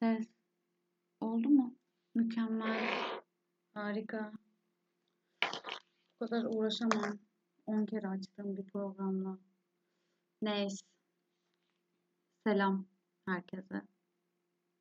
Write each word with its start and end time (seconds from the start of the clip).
Ses. 0.00 0.26
Oldu 1.20 1.48
mu? 1.48 1.76
Mükemmel. 2.14 2.90
Harika. 3.74 4.32
Bu 6.20 6.26
kadar 6.26 6.44
uğraşamam. 6.44 7.18
10 7.66 7.86
kere 7.86 8.08
açtığım 8.08 8.56
bir 8.56 8.66
programla. 8.66 9.38
Neyse. 10.42 10.86
Selam 12.46 12.86
herkese. 13.26 13.82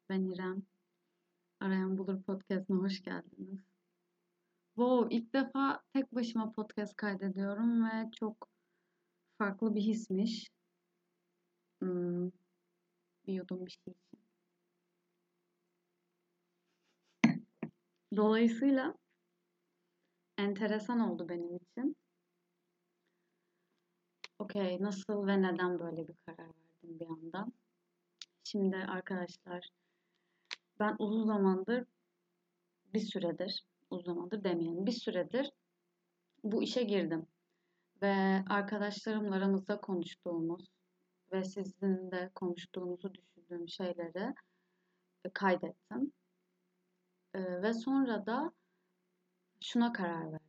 Ben 0.10 0.22
İrem. 0.22 0.64
Arayan 1.60 1.98
Bulur 1.98 2.22
Podcast'ına 2.24 2.78
hoş 2.78 3.04
geldiniz. 3.04 3.60
Wow, 4.76 5.16
ilk 5.16 5.34
defa 5.34 5.84
tek 5.94 6.16
başıma 6.16 6.52
podcast 6.52 6.96
kaydediyorum 6.96 7.86
ve 7.86 8.12
çok 8.20 8.50
farklı 9.38 9.76
bir 9.76 9.82
hismiş. 9.82 10.48
Hmm, 11.82 12.32
bir 13.28 13.34
yudum 13.34 13.66
bir 13.66 13.72
şey 13.72 13.94
için. 13.94 14.28
Dolayısıyla 18.16 18.94
enteresan 20.38 21.00
oldu 21.00 21.30
benim 21.30 21.56
için. 21.56 21.96
Okey, 24.40 24.78
nasıl 24.82 25.28
ve 25.28 25.42
neden 25.42 25.80
böyle 25.80 26.08
bir 26.08 26.16
karar 26.26 26.48
verdim 26.48 27.00
bir 27.00 27.08
anda? 27.08 27.48
Şimdi 28.44 28.78
arkadaşlar, 28.78 29.70
ben 30.80 30.96
uzun 31.00 31.26
zamandır, 31.26 31.86
bir 32.94 33.00
süredir, 33.00 33.66
uzun 33.90 34.14
zamandır 34.14 34.44
demeyelim, 34.44 34.86
bir 34.86 34.92
süredir 34.92 35.52
bu 36.44 36.64
işe 36.64 36.84
girdim. 36.84 37.28
Ve 38.02 38.44
arkadaşlarımla 38.50 39.36
aramızda 39.36 39.82
konuştuğumuz 39.82 40.66
ve 41.32 41.44
sizin 41.44 42.12
de 42.12 42.32
konuştuğunuzu 42.36 43.14
düşündüğüm 43.14 43.70
şeyleri 43.70 44.34
kaydettim. 45.34 46.14
Ee, 47.38 47.62
ve 47.62 47.74
sonra 47.74 48.26
da 48.26 48.52
şuna 49.62 49.94
karar 49.94 50.32
verdim. 50.32 50.48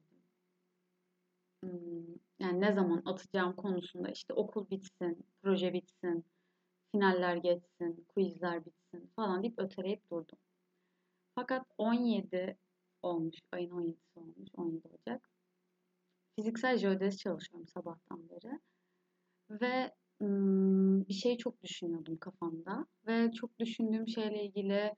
Hmm, 1.63 2.15
yani 2.39 2.61
ne 2.61 2.73
zaman 2.73 3.03
atacağım 3.05 3.57
konusunda 3.57 4.09
işte 4.09 4.35
okul 4.35 4.71
bitsin, 4.71 5.27
proje 5.43 5.73
bitsin, 5.73 6.25
finaller 6.93 7.37
geçsin, 7.37 8.07
quizler 8.09 8.65
bitsin 8.65 9.11
falan 9.17 9.43
deyip 9.43 9.59
öteleyip 9.59 10.11
durdum. 10.11 10.39
Fakat 11.35 11.67
17 11.79 12.57
olmuş, 13.03 13.37
ayın 13.53 13.71
17'si 13.71 14.21
olmuş, 14.21 14.51
17 14.57 14.89
Ocak. 14.89 15.31
Fiziksel 16.37 16.77
jeodezi 16.79 17.19
çalışıyorum 17.19 17.69
sabahtan 17.69 18.29
beri. 18.31 18.61
Ve 19.51 19.95
bir 21.09 21.15
şey 21.15 21.37
çok 21.37 21.63
düşünüyordum 21.63 22.19
kafamda. 22.19 22.87
Ve 23.07 23.33
çok 23.33 23.59
düşündüğüm 23.59 24.09
şeyle 24.09 24.45
ilgili 24.45 24.95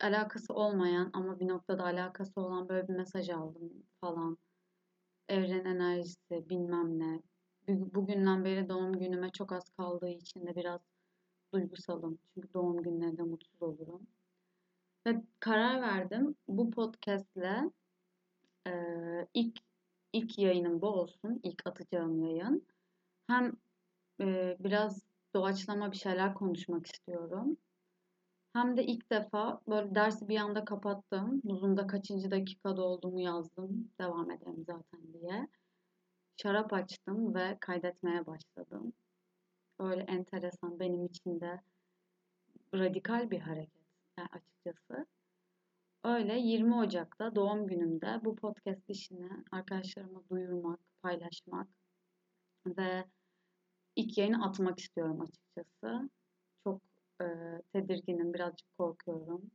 alakası 0.00 0.54
olmayan 0.54 1.10
ama 1.12 1.40
bir 1.40 1.48
noktada 1.48 1.84
alakası 1.84 2.40
olan 2.40 2.68
böyle 2.68 2.88
bir 2.88 2.94
mesaj 2.94 3.30
aldım 3.30 3.72
falan. 4.00 4.38
Evren 5.28 5.64
enerjisi 5.64 6.48
bilmem 6.50 6.98
ne. 6.98 7.22
Bugünden 7.68 8.44
beri 8.44 8.68
doğum 8.68 8.92
günüme 8.92 9.30
çok 9.30 9.52
az 9.52 9.70
kaldığı 9.76 10.08
için 10.08 10.46
de 10.46 10.56
biraz 10.56 10.80
duygusalım. 11.52 12.18
Çünkü 12.34 12.54
doğum 12.54 12.82
günlerinde 12.82 13.22
mutsuz 13.22 13.62
olurum. 13.62 14.06
Ve 15.06 15.22
karar 15.40 15.82
verdim 15.82 16.34
bu 16.48 16.70
podcastle 16.70 17.70
e, 18.66 18.72
ilk 19.34 19.58
ilk 20.12 20.38
yayınım 20.38 20.80
bu 20.80 20.86
olsun. 20.86 21.40
ilk 21.42 21.66
atacağım 21.66 22.24
yayın. 22.24 22.66
Hem 23.26 23.52
e, 24.20 24.56
biraz 24.60 25.02
doğaçlama 25.34 25.92
bir 25.92 25.96
şeyler 25.96 26.34
konuşmak 26.34 26.86
istiyorum. 26.86 27.56
Hem 28.58 28.76
de 28.76 28.84
ilk 28.86 29.10
defa 29.10 29.60
böyle 29.68 29.94
dersi 29.94 30.28
bir 30.28 30.36
anda 30.36 30.64
kapattım. 30.64 31.40
Uzunda 31.44 31.86
kaçıncı 31.86 32.30
dakikada 32.30 32.82
olduğumu 32.82 33.20
yazdım. 33.20 33.90
Devam 34.00 34.30
edelim 34.30 34.64
zaten 34.66 35.12
diye. 35.12 35.48
Şarap 36.36 36.72
açtım 36.72 37.34
ve 37.34 37.56
kaydetmeye 37.60 38.26
başladım. 38.26 38.92
Öyle 39.78 40.02
enteresan 40.02 40.80
benim 40.80 41.04
için 41.04 41.40
de 41.40 41.60
radikal 42.74 43.30
bir 43.30 43.40
hareket 43.40 43.82
yani 44.18 44.28
açıkçası. 44.32 45.06
Öyle 46.04 46.38
20 46.38 46.74
Ocak'ta 46.74 47.34
doğum 47.34 47.66
günümde 47.66 48.20
bu 48.24 48.36
podcast 48.36 48.90
işini 48.90 49.30
arkadaşlarıma 49.52 50.22
duyurmak, 50.30 50.80
paylaşmak 51.02 51.68
ve 52.66 53.04
ilk 53.96 54.18
yayını 54.18 54.44
atmak 54.44 54.78
istiyorum 54.78 55.20
açıkçası. 55.20 56.10
E, 57.20 57.24
tedirginim, 57.72 58.34
birazcık 58.34 58.78
korkuyorum. 58.78 59.50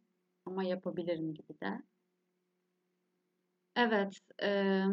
Ama 0.46 0.63
yapabilirim 0.63 1.34
gibi 1.34 1.59
de. 1.63 1.84
Evet, 3.75 4.19
e, 4.44 4.84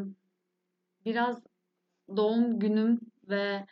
biraz 1.04 1.42
doğum 2.16 2.58
günüm 2.58 3.00
ve 3.28 3.66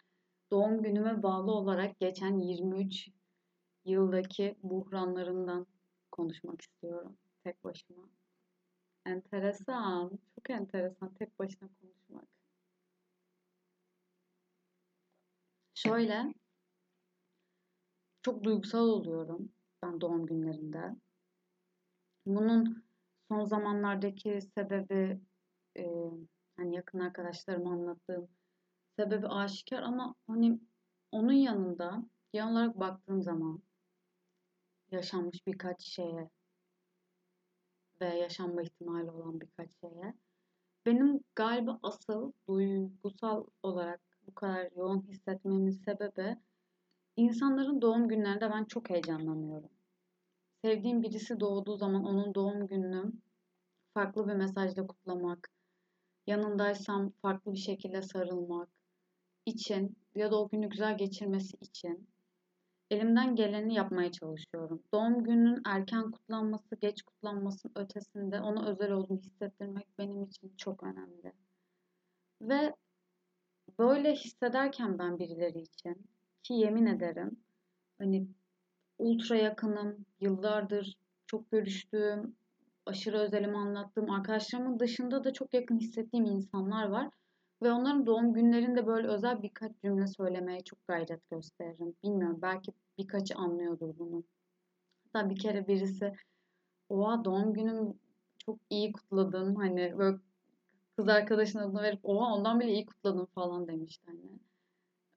doğum 0.50 0.82
günüme 0.82 1.22
bağlı 1.22 1.52
olarak 1.52 2.00
geçen 2.00 2.38
23 2.38 3.08
yıldaki 3.84 4.56
buhranlarından 4.62 5.66
konuşmak 6.12 6.60
istiyorum 6.60 7.16
tek 7.44 7.64
başıma. 7.64 8.08
Enteresan, 9.06 10.18
çok 10.34 10.50
enteresan 10.50 11.14
tek 11.14 11.38
başına 11.38 11.68
konuşmak. 11.80 12.28
Şöyle, 15.74 16.34
çok 18.28 18.44
duygusal 18.44 18.88
oluyorum 18.88 19.52
ben 19.82 20.00
doğum 20.00 20.26
günlerinde. 20.26 20.96
Bunun 22.26 22.84
son 23.28 23.44
zamanlardaki 23.44 24.40
sebebi 24.54 25.20
e, 25.78 25.84
hani 26.56 26.76
yakın 26.76 26.98
arkadaşlarıma 26.98 27.70
anlattığım 27.72 28.28
sebebi 28.96 29.28
aşikar 29.28 29.82
ama 29.82 30.14
hani 30.26 30.60
onun 31.12 31.32
yanında 31.32 32.04
genel 32.32 32.52
olarak 32.52 32.80
baktığım 32.80 33.22
zaman 33.22 33.62
yaşanmış 34.90 35.46
birkaç 35.46 35.82
şeye 35.82 36.30
ve 38.00 38.06
yaşanma 38.06 38.62
ihtimali 38.62 39.10
olan 39.10 39.40
birkaç 39.40 39.70
şeye 39.80 40.14
benim 40.86 41.20
galiba 41.34 41.78
asıl 41.82 42.32
duygusal 42.48 43.46
olarak 43.62 44.00
bu 44.26 44.34
kadar 44.34 44.68
yoğun 44.76 45.02
hissetmemin 45.02 45.70
sebebi 45.70 46.36
İnsanların 47.18 47.82
doğum 47.82 48.08
günlerinde 48.08 48.50
ben 48.50 48.64
çok 48.64 48.90
heyecanlanıyorum. 48.90 49.70
Sevdiğim 50.64 51.02
birisi 51.02 51.40
doğduğu 51.40 51.76
zaman 51.76 52.04
onun 52.04 52.34
doğum 52.34 52.66
gününü 52.66 53.12
farklı 53.94 54.28
bir 54.28 54.34
mesajla 54.34 54.86
kutlamak, 54.86 55.50
yanındaysam 56.26 57.10
farklı 57.22 57.52
bir 57.52 57.58
şekilde 57.58 58.02
sarılmak 58.02 58.68
için 59.46 59.96
ya 60.14 60.30
da 60.30 60.40
o 60.40 60.48
günü 60.48 60.68
güzel 60.68 60.98
geçirmesi 60.98 61.56
için 61.60 62.08
elimden 62.90 63.36
geleni 63.36 63.74
yapmaya 63.74 64.12
çalışıyorum. 64.12 64.82
Doğum 64.92 65.24
gününün 65.24 65.62
erken 65.66 66.10
kutlanması, 66.10 66.76
geç 66.80 67.02
kutlanmasının 67.02 67.72
ötesinde 67.76 68.40
ona 68.40 68.68
özel 68.68 68.90
olduğunu 68.90 69.20
hissettirmek 69.20 69.86
benim 69.98 70.22
için 70.22 70.54
çok 70.56 70.82
önemli. 70.82 71.32
Ve 72.40 72.74
böyle 73.78 74.14
hissederken 74.14 74.98
ben 74.98 75.18
birileri 75.18 75.60
için 75.60 76.17
ki 76.42 76.54
yemin 76.54 76.86
ederim 76.86 77.36
hani 77.98 78.28
ultra 78.98 79.36
yakınım, 79.36 80.06
yıllardır 80.20 80.96
çok 81.26 81.50
görüştüğüm, 81.50 82.36
aşırı 82.86 83.18
özelimi 83.18 83.56
anlattığım 83.56 84.10
arkadaşlarımın 84.10 84.78
dışında 84.78 85.24
da 85.24 85.32
çok 85.32 85.54
yakın 85.54 85.78
hissettiğim 85.78 86.26
insanlar 86.26 86.88
var. 86.88 87.10
Ve 87.62 87.72
onların 87.72 88.06
doğum 88.06 88.32
günlerinde 88.32 88.86
böyle 88.86 89.08
özel 89.08 89.42
birkaç 89.42 89.72
cümle 89.82 90.06
söylemeye 90.06 90.60
çok 90.60 90.86
gayret 90.88 91.30
gösteririm. 91.30 91.94
Bilmiyorum 92.02 92.38
belki 92.42 92.72
birkaçı 92.98 93.34
anlıyordur 93.34 93.98
bunu. 93.98 94.24
Hatta 95.04 95.30
bir 95.30 95.38
kere 95.38 95.66
birisi 95.68 96.12
oha 96.88 97.24
doğum 97.24 97.52
günüm 97.52 97.94
çok 98.38 98.58
iyi 98.70 98.92
kutladın 98.92 99.54
hani 99.54 99.98
böyle 99.98 100.18
kız 100.96 101.08
arkadaşın 101.08 101.58
adını 101.58 101.82
verip 101.82 102.00
oha 102.02 102.34
ondan 102.34 102.60
bile 102.60 102.72
iyi 102.72 102.86
kutladın 102.86 103.24
falan 103.34 103.68
demişti 103.68 104.06
hani. 104.06 104.38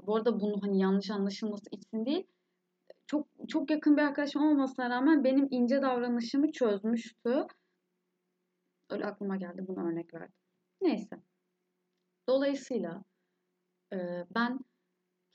Bu 0.07 0.15
arada 0.15 0.39
bunu 0.39 0.61
hani 0.61 0.79
yanlış 0.79 1.11
anlaşılması 1.11 1.69
için 1.71 2.05
değil. 2.05 2.27
Çok 3.07 3.27
çok 3.47 3.71
yakın 3.71 3.97
bir 3.97 4.01
arkadaşım 4.01 4.41
olmamasına 4.43 4.89
rağmen 4.89 5.23
benim 5.23 5.47
ince 5.51 5.81
davranışımı 5.81 6.51
çözmüştü. 6.51 7.47
Öyle 8.89 9.05
aklıma 9.05 9.37
geldi 9.37 9.65
bunu 9.67 9.87
örnek 9.87 10.13
verdim. 10.13 10.33
Neyse. 10.81 11.15
Dolayısıyla 12.29 13.03
e, 13.93 14.25
ben 14.35 14.59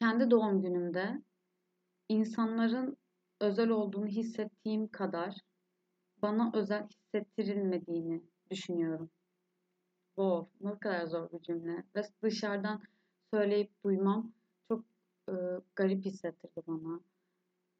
kendi 0.00 0.30
doğum 0.30 0.62
günümde 0.62 1.22
insanların 2.08 2.96
özel 3.40 3.68
olduğunu 3.68 4.06
hissettiğim 4.06 4.88
kadar 4.88 5.34
bana 6.22 6.50
özel 6.54 6.88
hissettirilmediğini 6.88 8.22
düşünüyorum. 8.50 9.10
Wow, 10.06 10.68
ne 10.68 10.78
kadar 10.78 11.06
zor 11.06 11.32
bir 11.32 11.42
cümle. 11.42 11.84
Ve 11.96 12.02
dışarıdan 12.22 12.82
söyleyip 13.34 13.70
duymam 13.84 14.32
e, 15.28 15.32
garip 15.76 16.04
hissettirdi 16.04 16.62
bana. 16.66 17.00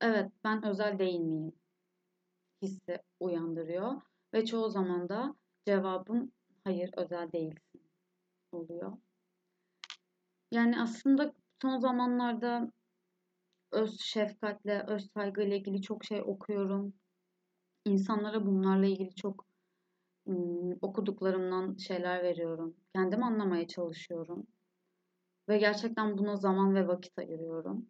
Evet 0.01 0.33
ben 0.45 0.65
özel 0.65 0.99
değil 0.99 1.21
miyim? 1.21 1.53
hissi 2.63 2.99
uyandırıyor. 3.21 3.93
Ve 4.35 4.45
çoğu 4.47 4.71
zaman 4.71 5.09
da 5.09 5.35
cevabım 5.67 6.33
hayır 6.65 6.91
özel 6.97 7.33
değilsin 7.33 7.81
oluyor. 8.53 8.93
Yani 10.51 10.81
aslında 10.81 11.33
son 11.63 11.79
zamanlarda 11.79 12.73
öz 13.73 14.01
şefkatle, 14.01 14.85
öz 14.89 15.11
saygıyla 15.13 15.57
ilgili 15.57 15.83
çok 15.83 16.05
şey 16.05 16.23
okuyorum. 16.23 16.95
İnsanlara 17.85 18.47
bunlarla 18.47 18.87
ilgili 18.87 19.15
çok 19.15 19.47
ım, 20.29 20.79
okuduklarımdan 20.83 21.77
şeyler 21.77 22.23
veriyorum. 22.23 22.77
Kendim 22.95 23.23
anlamaya 23.23 23.69
çalışıyorum. 23.69 24.47
Ve 25.49 25.59
gerçekten 25.59 26.19
buna 26.19 26.37
zaman 26.37 26.75
ve 26.75 26.89
vakit 26.89 27.19
ayırıyorum. 27.19 27.87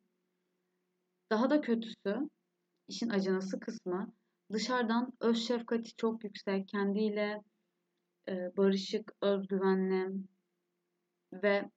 Daha 1.30 1.50
da 1.50 1.60
kötüsü, 1.60 2.30
işin 2.88 3.08
acınası 3.08 3.60
kısmı, 3.60 4.12
dışarıdan 4.52 5.12
öz 5.20 5.46
şefkati 5.46 5.96
çok 5.96 6.24
yüksek, 6.24 6.68
kendiyle 6.68 7.42
e, 8.28 8.56
barışık, 8.56 9.12
özgüvenli 9.22 10.12
ve 11.32 11.70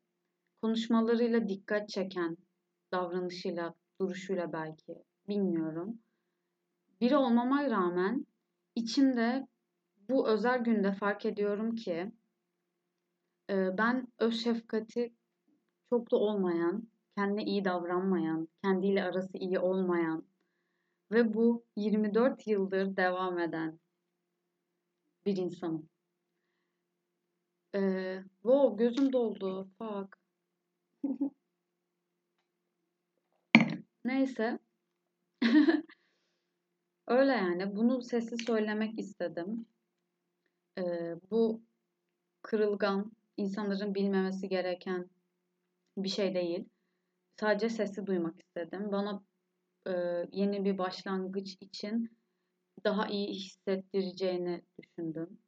konuşmalarıyla 0.62 1.48
dikkat 1.48 1.90
çeken 1.90 2.38
davranışıyla, 2.92 3.74
duruşuyla 4.02 4.54
belki 4.54 4.96
bilmiyorum. 5.28 6.00
Biri 7.02 7.18
olmama 7.18 7.70
rağmen 7.70 8.26
içimde 8.76 9.48
bu 10.10 10.28
özel 10.28 10.60
günde 10.60 10.92
fark 10.92 11.26
ediyorum 11.26 11.76
ki 11.76 12.12
e, 13.50 13.78
ben 13.78 14.08
öz 14.20 14.44
şefkati 14.44 15.14
çok 15.90 16.12
da 16.12 16.16
olmayan, 16.16 16.88
kendine 17.18 17.44
iyi 17.46 17.66
davranmayan, 17.66 18.48
kendiyle 18.64 19.04
arası 19.04 19.38
iyi 19.38 19.60
olmayan 19.60 20.26
ve 21.12 21.34
bu 21.34 21.66
24 21.76 22.48
yıldır 22.48 22.98
devam 22.98 23.40
eden 23.40 23.80
bir 25.26 25.38
insanım. 25.38 25.90
Ee, 27.76 28.24
wow, 28.44 28.86
gözüm 28.86 29.14
doldu. 29.14 29.70
Fuck. 29.78 30.18
Neyse. 34.06 34.60
Öyle 37.08 37.32
yani. 37.32 37.76
Bunu 37.76 38.02
sessiz 38.02 38.46
söylemek 38.46 39.00
istedim. 39.00 39.66
Ee, 40.78 41.16
bu 41.32 41.62
kırılgan, 42.42 43.12
insanların 43.38 43.96
bilmemesi 43.96 44.50
gereken 44.50 45.10
bir 46.04 46.10
şey 46.10 46.36
değil. 46.36 46.70
Sadece 47.40 47.70
sesi 47.70 48.06
duymak 48.06 48.40
istedim. 48.42 48.92
Bana 48.92 49.24
e, 49.88 49.92
yeni 50.32 50.66
bir 50.66 50.78
başlangıç 50.78 51.58
için 51.62 52.18
daha 52.84 53.08
iyi 53.08 53.28
hissettireceğini 53.28 54.62
düşündüm. 54.82 55.40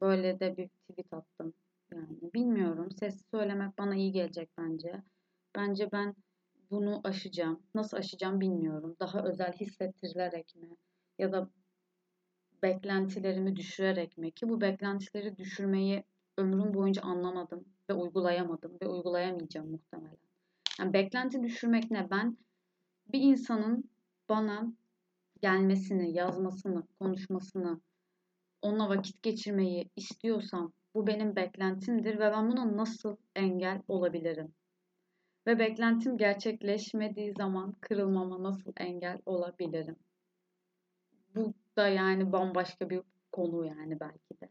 Böyle 0.00 0.40
de 0.40 0.56
bir 0.56 0.68
tweet 0.68 1.12
attım. 1.12 1.54
Yani 1.92 2.32
bilmiyorum. 2.34 2.90
Sesi 2.90 3.24
söylemek 3.30 3.78
bana 3.78 3.94
iyi 3.96 4.12
gelecek 4.12 4.50
bence. 4.58 5.02
Bence 5.56 5.92
ben 5.92 6.14
bunu 6.70 7.00
aşacağım. 7.04 7.62
Nasıl 7.74 7.96
aşacağım 7.96 8.40
bilmiyorum. 8.40 8.96
Daha 9.00 9.24
özel 9.24 9.52
hissettirilerek 9.52 10.56
mi? 10.56 10.76
Ya 11.18 11.32
da 11.32 11.50
beklentilerimi 12.62 13.56
düşürerek 13.56 14.18
mi? 14.18 14.32
Ki 14.32 14.48
bu 14.48 14.60
beklentileri 14.60 15.36
düşürmeyi 15.36 16.04
ömrüm 16.38 16.74
boyunca 16.74 17.02
anlamadım 17.02 17.64
ve 17.90 17.94
uygulayamadım 17.94 18.78
ve 18.82 18.88
uygulayamayacağım 18.88 19.70
muhtemelen. 19.70 20.16
Yani 20.80 20.92
beklenti 20.92 21.42
düşürmek 21.42 21.90
ne? 21.90 22.10
Ben 22.10 22.38
bir 23.12 23.20
insanın 23.20 23.90
bana 24.28 24.72
gelmesini, 25.42 26.16
yazmasını, 26.16 26.86
konuşmasını, 26.98 27.80
onunla 28.62 28.88
vakit 28.88 29.22
geçirmeyi 29.22 29.90
istiyorsam 29.96 30.72
bu 30.94 31.06
benim 31.06 31.36
beklentimdir 31.36 32.14
ve 32.14 32.32
ben 32.32 32.50
buna 32.50 32.76
nasıl 32.76 33.16
engel 33.36 33.82
olabilirim? 33.88 34.54
Ve 35.46 35.58
beklentim 35.58 36.18
gerçekleşmediği 36.18 37.32
zaman 37.32 37.72
kırılmama 37.80 38.42
nasıl 38.42 38.72
engel 38.76 39.18
olabilirim? 39.26 39.96
Bu 41.34 41.54
da 41.76 41.88
yani 41.88 42.32
bambaşka 42.32 42.90
bir 42.90 43.02
konu 43.32 43.66
yani 43.66 44.00
belki 44.00 44.40
de. 44.40 44.48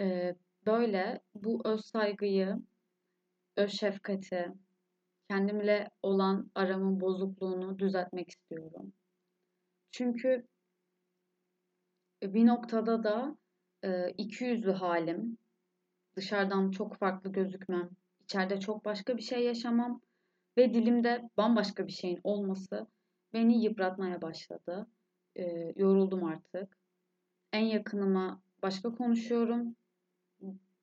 Ee, 0.00 0.36
böyle 0.70 1.20
bu 1.34 1.62
öz 1.64 1.84
saygıyı, 1.84 2.56
öz 3.56 3.72
şefkati, 3.72 4.52
kendimle 5.28 5.90
olan 6.02 6.50
aramın 6.54 7.00
bozukluğunu 7.00 7.78
düzeltmek 7.78 8.30
istiyorum. 8.30 8.92
Çünkü 9.90 10.46
bir 12.22 12.46
noktada 12.46 13.04
da 13.04 13.36
e, 13.84 14.10
iki 14.10 14.44
yüzlü 14.44 14.72
halim, 14.72 15.38
dışarıdan 16.16 16.70
çok 16.70 16.96
farklı 16.96 17.32
gözükmem, 17.32 17.90
içeride 18.24 18.60
çok 18.60 18.84
başka 18.84 19.16
bir 19.16 19.22
şey 19.22 19.44
yaşamam 19.44 20.00
ve 20.56 20.74
dilimde 20.74 21.30
bambaşka 21.36 21.86
bir 21.86 21.92
şeyin 21.92 22.20
olması 22.24 22.86
beni 23.32 23.64
yıpratmaya 23.64 24.22
başladı. 24.22 24.86
E, 25.36 25.72
yoruldum 25.76 26.24
artık. 26.24 26.78
En 27.52 27.64
yakınıma 27.64 28.42
başka 28.62 28.94
konuşuyorum, 28.94 29.76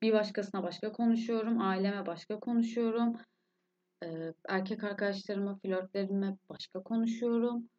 bir 0.01 0.13
başkasına 0.13 0.63
başka 0.63 0.91
konuşuyorum, 0.91 1.61
aileme 1.61 2.05
başka 2.05 2.39
konuşuyorum, 2.39 3.17
erkek 4.49 4.83
arkadaşlarıma, 4.83 5.55
flörtlerime 5.55 6.38
başka 6.49 6.83
konuşuyorum. 6.83 7.69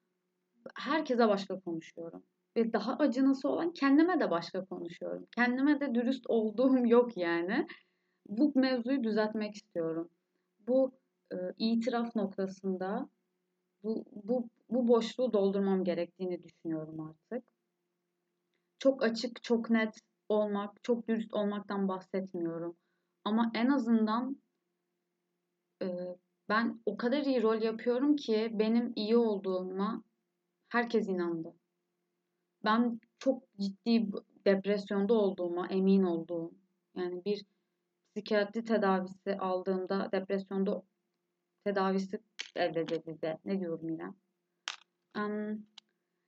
Herkese 0.75 1.29
başka 1.29 1.61
konuşuyorum 1.61 2.23
ve 2.56 2.73
daha 2.73 2.97
acınası 2.97 3.49
olan 3.49 3.73
kendime 3.73 4.20
de 4.20 4.31
başka 4.31 4.65
konuşuyorum. 4.65 5.26
Kendime 5.35 5.81
de 5.81 5.94
dürüst 5.94 6.25
olduğum 6.29 6.87
yok 6.87 7.17
yani. 7.17 7.67
Bu 8.29 8.53
mevzuyu 8.55 9.05
düzeltmek 9.05 9.55
istiyorum. 9.55 10.09
Bu 10.69 10.93
e, 11.32 11.37
itiraf 11.59 12.17
noktasında 12.17 13.09
bu, 13.82 14.05
bu, 14.12 14.49
bu 14.70 14.88
boşluğu 14.88 15.32
doldurmam 15.32 15.85
gerektiğini 15.85 16.43
düşünüyorum 16.43 17.00
artık. 17.00 17.49
Çok 18.79 19.03
açık, 19.03 19.43
çok 19.43 19.70
net 19.70 20.00
olmak, 20.29 20.85
çok 20.85 21.09
dürüst 21.09 21.35
olmaktan 21.35 21.89
bahsetmiyorum. 21.89 22.77
Ama 23.25 23.51
en 23.55 23.69
azından 23.69 24.43
e, 25.83 26.17
ben 26.49 26.81
o 26.87 26.97
kadar 26.97 27.23
iyi 27.23 27.43
rol 27.43 27.63
yapıyorum 27.63 28.17
ki 28.17 28.51
benim 28.53 28.93
iyi 28.97 29.17
olduğuma 29.17 30.05
herkes 30.69 31.09
inandı 31.09 31.55
ben 32.65 33.01
çok 33.19 33.43
ciddi 33.61 34.06
depresyonda 34.44 35.15
olduğuma 35.15 35.69
emin 35.69 36.03
olduğum 36.03 36.53
yani 36.94 37.25
bir 37.25 37.44
psikiyatri 38.11 38.65
tedavisi 38.65 39.39
aldığımda 39.39 40.08
depresyonda 40.13 40.82
tedavisi 41.65 42.20
elde 42.56 42.81
edildi. 42.81 43.39
Ne 43.44 43.61
diyorum 43.61 43.89
yine? 43.89 44.15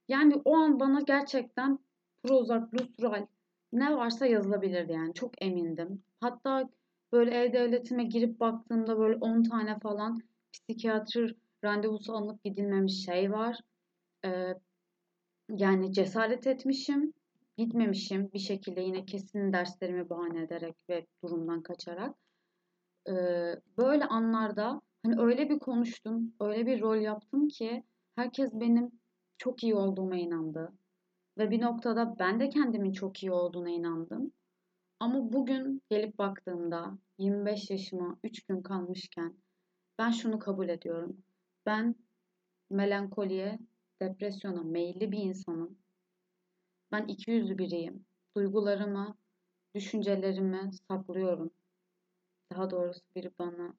Yani 0.09 0.42
o 0.45 0.57
an 0.57 0.80
bana 0.80 1.00
gerçekten 1.00 1.78
Prozac, 2.23 2.64
Lustral 2.73 3.26
ne 3.72 3.96
varsa 3.96 4.26
yazılabilirdi 4.26 4.92
yani. 4.92 5.14
Çok 5.14 5.42
emindim. 5.42 6.02
Hatta 6.20 6.68
böyle 7.12 7.44
e-devletime 7.44 8.04
girip 8.04 8.40
baktığımda 8.40 8.98
böyle 8.98 9.16
10 9.16 9.42
tane 9.42 9.78
falan 9.78 10.22
psikiyatri 10.52 11.36
randevusu 11.64 12.12
alınıp 12.12 12.44
gidilmemiş 12.44 13.04
şey 13.04 13.32
var. 13.32 13.60
Ee, 14.24 14.54
yani 15.50 15.92
cesaret 15.92 16.46
etmişim, 16.46 17.12
gitmemişim 17.56 18.32
bir 18.32 18.38
şekilde 18.38 18.80
yine 18.80 19.04
kesin 19.04 19.52
derslerimi 19.52 20.10
bahane 20.10 20.42
ederek 20.42 20.76
ve 20.88 21.06
durumdan 21.24 21.62
kaçarak. 21.62 22.16
Ee, 23.08 23.12
böyle 23.78 24.04
anlarda 24.04 24.80
hani 25.02 25.20
öyle 25.20 25.48
bir 25.48 25.58
konuştum, 25.58 26.34
öyle 26.40 26.66
bir 26.66 26.80
rol 26.80 26.96
yaptım 26.96 27.48
ki 27.48 27.84
herkes 28.16 28.50
benim 28.52 28.92
çok 29.38 29.62
iyi 29.62 29.74
olduğuma 29.74 30.16
inandı. 30.16 30.72
Ve 31.40 31.50
bir 31.50 31.61
noktada 31.61 32.18
ben 32.18 32.40
de 32.40 32.49
kendimin 32.49 32.92
çok 32.92 33.23
iyi 33.23 33.32
olduğuna 33.32 33.70
inandım. 33.70 34.32
Ama 35.00 35.32
bugün 35.32 35.82
gelip 35.90 36.18
baktığımda 36.18 36.99
25 37.18 37.70
yaşıma 37.70 38.18
3 38.25 38.47
gün 38.47 38.62
kalmışken 38.62 39.35
ben 39.99 40.11
şunu 40.11 40.38
kabul 40.38 40.68
ediyorum. 40.68 41.23
Ben 41.66 41.94
melankoliye 42.70 43.59
depresyona 44.02 44.62
meyilli 44.62 45.12
bir 45.12 45.18
insanım. 45.18 45.78
Ben 46.92 47.06
iki 47.06 47.30
yüzlü 47.30 47.59
biriyim. 47.59 48.04
Duygularımı, 48.37 49.16
düşüncelerimi 49.75 50.70
saklıyorum. 50.88 51.50
Daha 52.52 52.70
doğrusu 52.70 53.00
biri 53.16 53.30
bana 53.38 53.75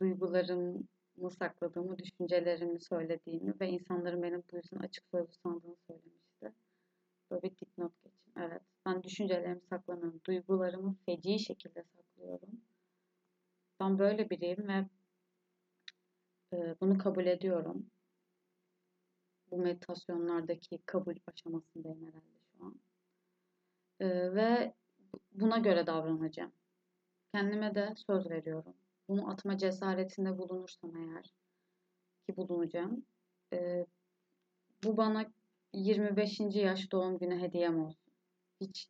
duygularımı 0.00 1.30
sakladığımı, 1.38 1.98
düşüncelerimi 1.98 2.80
söylediğimi 2.80 3.54
ve 3.60 3.68
insanların 3.68 4.22
benim 4.22 4.42
bu 4.52 4.56
yüzden 4.56 4.78
açık 4.78 5.04
sözlü 5.10 5.32
sandığını 5.32 5.76
söylemişti. 5.86 6.23
Böyle 7.34 7.56
dipnot 7.58 7.92
geçin. 8.04 8.32
Evet, 8.36 8.62
ben 8.86 9.02
düşüncelerimi 9.02 9.60
saklamıyorum. 9.70 10.20
Duygularımı 10.26 10.96
feci 11.06 11.38
şekilde 11.38 11.82
saklıyorum. 11.82 12.60
Ben 13.80 13.98
böyle 13.98 14.30
biriyim 14.30 14.68
ve 14.68 14.86
bunu 16.80 16.98
kabul 16.98 17.26
ediyorum. 17.26 17.86
Bu 19.50 19.58
meditasyonlardaki 19.58 20.78
kabul 20.86 21.14
aşamasındayım 21.26 22.06
herhalde 22.06 22.40
şu 22.58 22.64
an. 22.64 22.80
Ee, 24.00 24.34
ve 24.34 24.74
buna 25.32 25.58
göre 25.58 25.86
davranacağım. 25.86 26.52
Kendime 27.32 27.74
de 27.74 27.94
söz 28.06 28.30
veriyorum. 28.30 28.74
Bunu 29.08 29.30
atma 29.30 29.58
cesaretinde 29.58 30.38
bulunursam 30.38 30.96
eğer 30.96 31.24
ki 32.26 32.36
bulunacağım. 32.36 33.06
E, 33.52 33.86
bu 34.84 34.96
bana 34.96 35.26
25. 35.74 36.40
yaş 36.54 36.92
doğum 36.92 37.18
günü 37.18 37.40
hediyem 37.40 37.80
olsun. 37.84 38.12
Hiç 38.60 38.88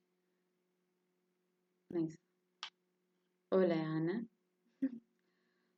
neyse. 1.90 2.18
Öyle 3.50 3.74
yani. 3.74 4.28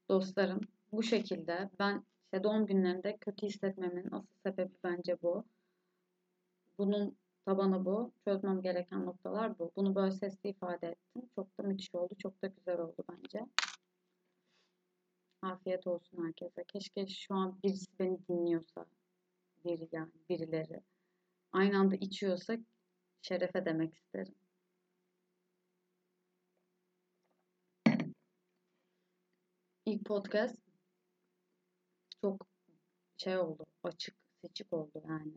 Dostlarım 0.08 0.60
bu 0.92 1.02
şekilde 1.02 1.70
ben 1.78 2.04
işte 2.24 2.44
doğum 2.44 2.66
günlerinde 2.66 3.16
kötü 3.16 3.46
hissetmemin 3.46 4.08
asıl 4.12 4.34
sebebi 4.42 4.74
bence 4.84 5.22
bu. 5.22 5.44
Bunun 6.78 7.16
tabanı 7.44 7.84
bu. 7.84 8.12
Çözmem 8.24 8.62
gereken 8.62 9.06
noktalar 9.06 9.58
bu. 9.58 9.72
Bunu 9.76 9.94
böyle 9.94 10.10
sesli 10.10 10.50
ifade 10.50 10.86
ettim. 10.86 11.30
Çok 11.34 11.58
da 11.58 11.62
müthiş 11.62 11.94
oldu. 11.94 12.14
Çok 12.18 12.42
da 12.42 12.46
güzel 12.46 12.78
oldu 12.78 13.04
bence. 13.12 13.46
Afiyet 15.42 15.86
olsun 15.86 16.24
herkese. 16.26 16.64
Keşke 16.64 17.06
şu 17.06 17.34
an 17.34 17.58
birisi 17.64 17.86
beni 17.98 18.18
dinliyorsa. 18.28 18.86
Biri 19.64 19.88
yani 19.92 20.12
birileri. 20.28 20.80
Aynı 21.56 21.78
anda 21.78 21.96
içiyorsa 21.96 22.56
şerefe 23.22 23.64
demek 23.64 23.94
isterim. 23.94 24.34
İlk 29.86 30.04
podcast 30.04 30.56
çok 32.20 32.46
şey 33.16 33.38
oldu. 33.38 33.66
Açık, 33.82 34.16
seçik 34.42 34.72
oldu 34.72 35.02
yani. 35.08 35.32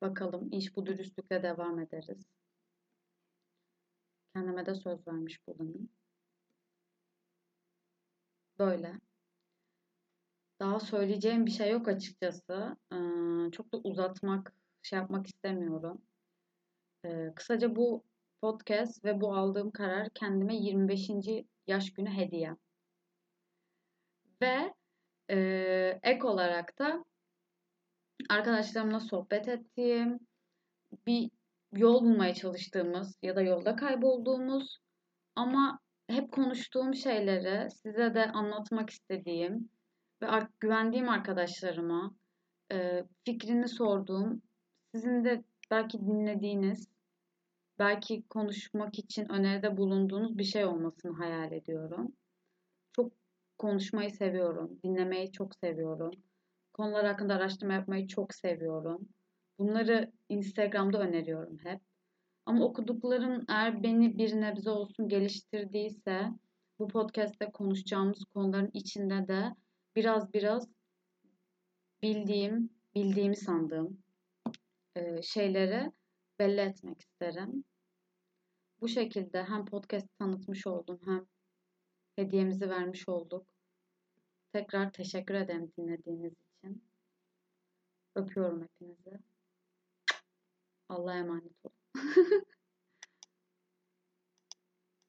Bakalım 0.00 0.52
iş 0.52 0.76
bu 0.76 0.86
dürüstlükle 0.86 1.42
devam 1.42 1.78
ederiz. 1.80 2.26
Kendime 4.34 4.66
de 4.66 4.74
söz 4.74 5.06
vermiş 5.06 5.46
bulunayım. 5.46 5.88
Böyle. 8.58 9.00
Daha 10.60 10.80
söyleyeceğim 10.80 11.46
bir 11.46 11.50
şey 11.50 11.70
yok 11.70 11.88
açıkçası. 11.88 12.76
Çok 13.52 13.72
da 13.72 13.78
uzatmak, 13.84 14.54
şey 14.82 14.98
yapmak 14.98 15.26
istemiyorum. 15.26 16.02
Kısaca 17.34 17.76
bu 17.76 18.04
podcast 18.42 19.04
ve 19.04 19.20
bu 19.20 19.34
aldığım 19.34 19.70
karar 19.70 20.10
kendime 20.10 20.56
25. 20.56 21.10
yaş 21.66 21.92
günü 21.92 22.10
hediye. 22.10 22.56
Ve 24.42 24.74
ek 26.02 26.26
olarak 26.26 26.78
da 26.78 27.04
arkadaşlarımla 28.28 29.00
sohbet 29.00 29.48
ettiğim, 29.48 30.18
bir 31.06 31.30
yol 31.72 32.04
bulmaya 32.04 32.34
çalıştığımız 32.34 33.18
ya 33.22 33.36
da 33.36 33.42
yolda 33.42 33.76
kaybolduğumuz 33.76 34.78
ama 35.36 35.80
hep 36.06 36.32
konuştuğum 36.32 36.94
şeyleri 36.94 37.70
size 37.70 38.14
de 38.14 38.32
anlatmak 38.32 38.90
istediğim 38.90 39.70
ve 40.22 40.26
güvendiğim 40.60 41.08
arkadaşlarıma 41.08 42.14
e, 42.72 43.04
fikrini 43.24 43.68
sorduğum, 43.68 44.42
sizin 44.94 45.24
de 45.24 45.44
belki 45.70 46.00
dinlediğiniz, 46.00 46.88
belki 47.78 48.22
konuşmak 48.28 48.98
için 48.98 49.28
öneride 49.28 49.76
bulunduğunuz 49.76 50.38
bir 50.38 50.44
şey 50.44 50.64
olmasını 50.64 51.16
hayal 51.16 51.52
ediyorum. 51.52 52.12
Çok 52.92 53.12
konuşmayı 53.58 54.10
seviyorum, 54.10 54.78
dinlemeyi 54.84 55.32
çok 55.32 55.54
seviyorum. 55.54 56.10
Konular 56.72 57.06
hakkında 57.06 57.34
araştırma 57.34 57.74
yapmayı 57.74 58.06
çok 58.08 58.34
seviyorum. 58.34 59.08
Bunları 59.58 60.12
Instagram'da 60.28 60.98
öneriyorum 61.00 61.58
hep. 61.64 61.80
Ama 62.46 62.64
okuduklarım 62.64 63.44
eğer 63.48 63.82
beni 63.82 64.18
bir 64.18 64.40
nebze 64.40 64.70
olsun 64.70 65.08
geliştirdiyse 65.08 66.30
bu 66.78 66.88
podcast'te 66.88 67.50
konuşacağımız 67.50 68.24
konuların 68.34 68.70
içinde 68.72 69.28
de 69.28 69.54
biraz 69.96 70.34
biraz 70.34 70.68
bildiğim, 72.02 72.70
bildiğimi 72.94 73.36
sandığım 73.36 74.02
e, 74.96 75.22
şeyleri 75.22 75.92
belli 76.38 76.60
etmek 76.60 77.00
isterim. 77.00 77.64
Bu 78.80 78.88
şekilde 78.88 79.44
hem 79.44 79.64
podcast 79.64 80.18
tanıtmış 80.18 80.66
oldum 80.66 81.00
hem 81.04 81.26
hediyemizi 82.16 82.70
vermiş 82.70 83.08
olduk. 83.08 83.46
Tekrar 84.52 84.92
teşekkür 84.92 85.34
ederim 85.34 85.72
dinlediğiniz 85.78 86.32
için. 86.32 86.84
Öpüyorum 88.14 88.62
hepinizi. 88.62 89.18
Allah'a 90.88 91.16
emanet 91.16 91.52
olun. 91.64 91.74